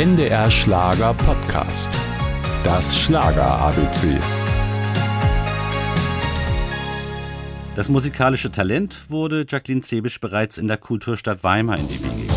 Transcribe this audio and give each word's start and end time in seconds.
NDR 0.00 0.50
Schlager 0.50 1.12
Podcast. 1.12 1.90
Das 2.64 2.96
Schlager 2.96 3.44
ABC. 3.44 4.18
Das 7.76 7.90
musikalische 7.90 8.50
Talent 8.50 9.10
wurde 9.10 9.44
Jacqueline 9.46 9.82
Zebisch 9.82 10.18
bereits 10.18 10.56
in 10.56 10.68
der 10.68 10.78
Kulturstadt 10.78 11.44
Weimar 11.44 11.76
in 11.76 11.86
die 11.86 12.02
Wiege 12.02 12.32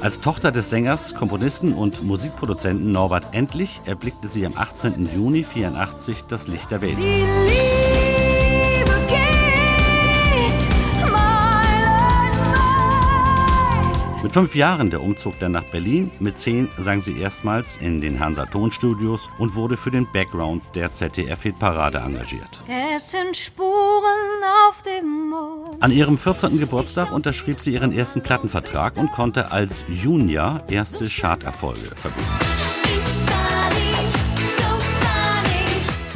Als 0.00 0.18
Tochter 0.18 0.50
des 0.50 0.68
Sängers, 0.68 1.14
Komponisten 1.14 1.74
und 1.74 2.02
Musikproduzenten 2.02 2.90
Norbert 2.90 3.28
Endlich 3.30 3.78
erblickte 3.84 4.26
sie 4.26 4.44
am 4.46 4.56
18. 4.56 5.08
Juni 5.14 5.44
1984 5.44 6.24
das 6.28 6.48
Licht 6.48 6.72
der 6.72 6.82
Welt. 6.82 6.96
Mit 14.28 14.34
fünf 14.34 14.54
Jahren 14.54 14.90
der 14.90 15.00
Umzug 15.00 15.38
dann 15.38 15.52
nach 15.52 15.64
Berlin, 15.64 16.10
mit 16.20 16.36
zehn 16.36 16.68
sang 16.76 17.00
sie 17.00 17.16
erstmals 17.18 17.78
in 17.80 17.98
den 17.98 18.20
Hansa 18.20 18.44
Tonstudios 18.44 19.30
und 19.38 19.54
wurde 19.54 19.78
für 19.78 19.90
den 19.90 20.06
Background 20.12 20.62
der 20.74 20.92
ZDF-Hitparade 20.92 21.96
engagiert. 21.96 22.60
Es 22.94 23.10
sind 23.10 23.34
Spuren 23.34 24.44
auf 24.68 24.82
dem 24.82 25.30
Mond. 25.30 25.82
An 25.82 25.90
ihrem 25.92 26.18
14. 26.18 26.60
Geburtstag 26.60 27.10
unterschrieb 27.10 27.58
sie 27.58 27.72
ihren 27.72 27.90
ersten 27.90 28.20
Plattenvertrag 28.20 28.98
und 28.98 29.12
konnte 29.12 29.50
als 29.50 29.86
Junior 29.88 30.62
erste 30.68 31.08
Charterfolge 31.08 31.96
verbuchen. 31.96 32.58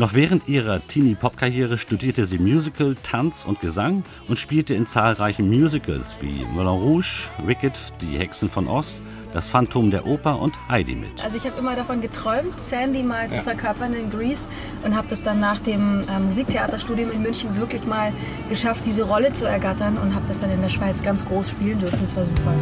Noch 0.00 0.14
während 0.14 0.48
ihrer 0.48 0.80
Teenie-Pop-Karriere 0.88 1.76
studierte 1.76 2.24
sie 2.24 2.38
Musical, 2.38 2.96
Tanz 3.02 3.44
und 3.44 3.60
Gesang 3.60 4.02
und 4.28 4.38
spielte 4.38 4.72
in 4.72 4.86
zahlreichen 4.86 5.50
Musicals 5.50 6.14
wie 6.22 6.42
Moulin 6.54 6.68
Rouge, 6.68 7.28
Wicked, 7.44 7.78
Die 8.00 8.16
Hexen 8.16 8.48
von 8.48 8.66
Oz, 8.66 9.02
Das 9.34 9.48
Phantom 9.48 9.90
der 9.90 10.06
Oper 10.06 10.40
und 10.40 10.54
Heidi 10.70 10.94
mit. 10.94 11.22
Also 11.22 11.36
ich 11.36 11.44
habe 11.44 11.58
immer 11.58 11.76
davon 11.76 12.00
geträumt, 12.00 12.58
Sandy 12.58 13.02
mal 13.02 13.24
ja. 13.24 13.30
zu 13.30 13.42
verkörpern 13.42 13.92
in 13.92 14.10
Grease 14.10 14.48
und 14.86 14.96
habe 14.96 15.06
das 15.06 15.20
dann 15.20 15.38
nach 15.38 15.60
dem 15.60 16.02
äh, 16.08 16.18
Musiktheaterstudium 16.18 17.10
in 17.10 17.20
München 17.20 17.54
wirklich 17.58 17.84
mal 17.84 18.10
geschafft, 18.48 18.86
diese 18.86 19.02
Rolle 19.02 19.34
zu 19.34 19.46
ergattern 19.46 19.98
und 19.98 20.14
habe 20.14 20.26
das 20.26 20.40
dann 20.40 20.50
in 20.50 20.62
der 20.62 20.70
Schweiz 20.70 21.02
ganz 21.02 21.26
groß 21.26 21.50
spielen 21.50 21.78
dürfen. 21.78 21.98
Das 22.00 22.16
war 22.16 22.24
super. 22.24 22.54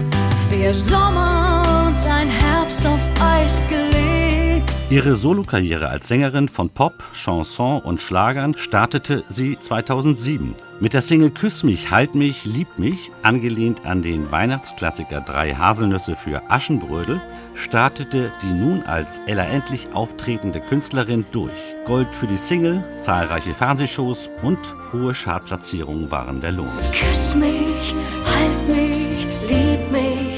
Für 0.50 0.74
Sommer 0.74 1.86
und 1.86 2.04
ein 2.10 2.28
Herbst 2.28 2.84
auf 2.84 3.00
Eis 3.20 3.64
gelegt 3.68 4.77
Ihre 4.90 5.16
Solokarriere 5.16 5.88
als 5.88 6.08
Sängerin 6.08 6.48
von 6.48 6.70
Pop, 6.70 6.94
Chanson 7.12 7.82
und 7.82 8.00
Schlagern 8.00 8.54
startete 8.54 9.22
sie 9.28 9.58
2007 9.58 10.54
mit 10.80 10.94
der 10.94 11.02
Single 11.02 11.30
Küss 11.30 11.62
mich, 11.62 11.90
halt 11.90 12.14
mich, 12.14 12.46
lieb 12.46 12.78
mich, 12.78 13.10
angelehnt 13.22 13.84
an 13.84 14.00
den 14.00 14.32
Weihnachtsklassiker 14.32 15.20
Drei 15.20 15.52
Haselnüsse 15.52 16.16
für 16.16 16.50
Aschenbrödel, 16.50 17.20
startete 17.54 18.32
die 18.42 18.52
nun 18.52 18.82
als 18.84 19.20
Ella 19.26 19.44
endlich 19.44 19.88
auftretende 19.92 20.60
Künstlerin 20.60 21.26
durch. 21.32 21.52
Gold 21.84 22.14
für 22.14 22.26
die 22.26 22.38
Single, 22.38 22.82
zahlreiche 22.98 23.52
Fernsehshows 23.52 24.30
und 24.42 24.58
hohe 24.94 25.12
Chartplatzierungen 25.12 26.10
waren 26.10 26.40
der 26.40 26.52
Lohn. 26.52 26.70
Küss 26.92 27.34
mich, 27.34 27.94
halt 28.24 28.68
mich. 28.68 28.77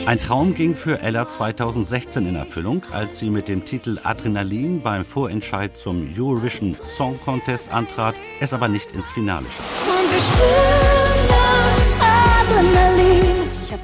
Ein 0.07 0.19
Traum 0.19 0.55
ging 0.55 0.75
für 0.75 1.01
Ella 1.01 1.29
2016 1.29 2.27
in 2.27 2.35
Erfüllung, 2.35 2.83
als 2.91 3.19
sie 3.19 3.31
mit 3.31 3.49
dem 3.49 3.65
Titel 3.65 3.99
Adrenalin 4.03 4.83
beim 4.83 5.05
Vorentscheid 5.05 5.77
zum 5.77 6.09
Eurovision 6.17 6.77
Song 6.97 7.19
Contest 7.23 7.73
antrat, 7.73 8.15
es 8.41 8.53
aber 8.53 8.69
nicht 8.69 8.91
ins 8.93 9.09
Finale 9.11 9.47
schaffte. 9.47 11.40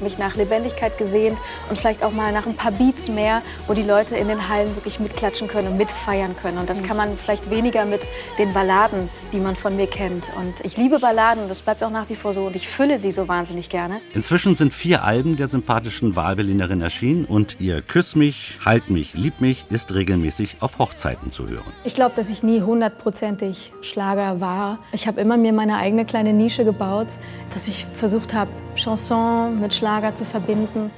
Mich 0.07 0.17
nach 0.17 0.37
Lebendigkeit 0.37 0.97
gesehnt 0.97 1.37
und 1.69 1.77
vielleicht 1.77 2.01
auch 2.01 2.13
mal 2.13 2.31
nach 2.31 2.45
ein 2.45 2.55
paar 2.55 2.71
Beats 2.71 3.09
mehr, 3.09 3.41
wo 3.67 3.73
die 3.73 3.83
Leute 3.83 4.15
in 4.15 4.29
den 4.29 4.47
Hallen 4.47 4.73
wirklich 4.77 5.01
mitklatschen 5.01 5.49
können 5.49 5.67
und 5.67 5.77
mitfeiern 5.77 6.33
können. 6.41 6.57
Und 6.57 6.69
das 6.69 6.81
kann 6.81 6.95
man 6.95 7.17
vielleicht 7.17 7.49
weniger 7.49 7.83
mit 7.83 8.01
den 8.39 8.53
Balladen, 8.53 9.09
die 9.33 9.39
man 9.39 9.57
von 9.57 9.75
mir 9.75 9.87
kennt. 9.87 10.29
Und 10.37 10.63
ich 10.63 10.77
liebe 10.77 10.99
Balladen, 10.99 11.49
das 11.49 11.61
bleibt 11.61 11.83
auch 11.83 11.89
nach 11.89 12.07
wie 12.07 12.15
vor 12.15 12.33
so 12.33 12.45
und 12.45 12.55
ich 12.55 12.69
fülle 12.69 12.99
sie 12.99 13.11
so 13.11 13.27
wahnsinnig 13.27 13.67
gerne. 13.69 13.99
Inzwischen 14.13 14.55
sind 14.55 14.73
vier 14.73 15.03
Alben 15.03 15.35
der 15.35 15.49
sympathischen 15.49 16.15
Wahlberlinerin 16.15 16.79
erschienen 16.79 17.25
und 17.25 17.59
ihr 17.59 17.81
Küss 17.81 18.15
mich, 18.15 18.59
Halt 18.63 18.89
mich, 18.89 19.13
Lieb 19.13 19.41
mich 19.41 19.65
ist 19.69 19.93
regelmäßig 19.93 20.57
auf 20.61 20.79
Hochzeiten 20.79 21.31
zu 21.31 21.49
hören. 21.49 21.73
Ich 21.83 21.95
glaube, 21.95 22.15
dass 22.15 22.29
ich 22.29 22.43
nie 22.43 22.61
hundertprozentig 22.61 23.73
Schlager 23.81 24.39
war. 24.39 24.79
Ich 24.93 25.05
habe 25.07 25.19
immer 25.19 25.35
mir 25.35 25.51
meine 25.51 25.77
eigene 25.77 26.05
kleine 26.05 26.31
Nische 26.31 26.63
gebaut, 26.63 27.07
dass 27.53 27.67
ich 27.67 27.87
versucht 27.97 28.33
habe, 28.33 28.51
Chanson 28.77 29.59
mit 29.59 29.73
Schlager 29.73 30.13
zu 30.13 30.25
verbinden. 30.25 30.91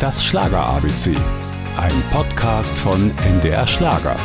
Das 0.00 0.24
Schlager 0.24 0.64
ABC, 0.64 1.14
ein 1.76 2.02
Podcast 2.12 2.72
von 2.78 3.10
NDR 3.26 3.66
Schlager. 3.66 4.16